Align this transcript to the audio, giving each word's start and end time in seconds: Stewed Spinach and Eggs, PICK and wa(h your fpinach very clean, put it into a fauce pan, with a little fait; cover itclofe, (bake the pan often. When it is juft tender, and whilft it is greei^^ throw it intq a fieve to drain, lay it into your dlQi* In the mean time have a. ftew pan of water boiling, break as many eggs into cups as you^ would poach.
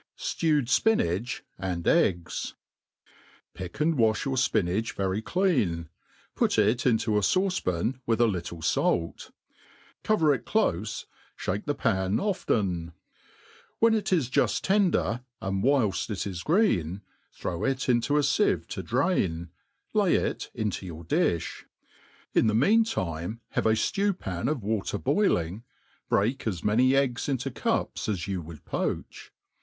Stewed 0.15 0.67
Spinach 0.67 1.43
and 1.59 1.87
Eggs, 1.87 2.55
PICK 3.53 3.81
and 3.81 3.97
wa(h 3.99 4.25
your 4.25 4.33
fpinach 4.35 4.93
very 4.93 5.21
clean, 5.21 5.89
put 6.35 6.57
it 6.57 6.87
into 6.87 7.17
a 7.17 7.21
fauce 7.21 7.61
pan, 7.63 8.01
with 8.07 8.19
a 8.19 8.25
little 8.25 8.63
fait; 8.63 9.29
cover 10.03 10.35
itclofe, 10.35 11.05
(bake 11.45 11.65
the 11.67 11.75
pan 11.75 12.19
often. 12.19 12.93
When 13.77 13.93
it 13.93 14.11
is 14.11 14.27
juft 14.31 14.61
tender, 14.61 15.21
and 15.39 15.63
whilft 15.63 16.09
it 16.09 16.25
is 16.25 16.43
greei^^ 16.43 17.01
throw 17.31 17.63
it 17.63 17.77
intq 17.81 18.09
a 18.17 18.23
fieve 18.23 18.67
to 18.69 18.81
drain, 18.81 19.49
lay 19.93 20.15
it 20.15 20.49
into 20.55 20.87
your 20.87 21.03
dlQi* 21.05 21.65
In 22.33 22.47
the 22.47 22.55
mean 22.55 22.83
time 22.85 23.39
have 23.49 23.67
a. 23.67 23.73
ftew 23.73 24.17
pan 24.17 24.47
of 24.47 24.63
water 24.63 24.97
boiling, 24.97 25.63
break 26.09 26.47
as 26.47 26.63
many 26.63 26.95
eggs 26.95 27.29
into 27.29 27.51
cups 27.51 28.09
as 28.09 28.21
you^ 28.21 28.43
would 28.43 28.65
poach. 28.65 29.31